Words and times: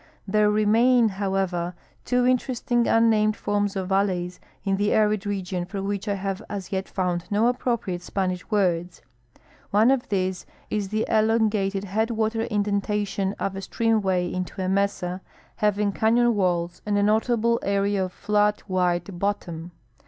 There 0.27 0.49
remain, 0.49 1.09
however, 1.09 1.75
two 2.05 2.25
interesting 2.25 2.87
unnamed 2.87 3.35
forms 3.37 3.75
of 3.75 3.89
valleys 3.89 4.39
in 4.63 4.77
the 4.77 4.93
arid 4.93 5.27
region 5.27 5.63
for 5.63 5.83
which 5.83 6.07
I 6.07 6.15
have 6.15 6.41
as 6.49 6.71
yet 6.71 6.89
found 6.89 7.25
no 7.29 7.45
appropriate 7.45 8.01
Spanish 8.01 8.43
Avords. 8.47 9.01
One 9.69 9.91
of 9.91 10.09
these 10.09 10.47
is 10.71 10.89
the 10.89 11.05
elongated 11.07 11.83
headwater 11.83 12.41
indentation 12.45 13.35
of 13.37 13.55
a 13.55 13.59
streaniAA'ay 13.59 14.33
into 14.33 14.59
a 14.59 14.67
mesa, 14.67 15.21
haAung 15.61 15.93
canon 15.93 16.25
Avails 16.33 16.81
and 16.83 16.97
a 16.97 17.03
notable 17.03 17.59
area 17.61 18.03
of 18.05 18.11
flat, 18.11 18.63
Avide 18.67 19.19
bottom. 19.19 19.69